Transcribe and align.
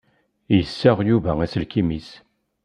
Yessaɣ 0.55 0.97
Yuba 1.09 1.31
aselkim-is. 1.43 2.09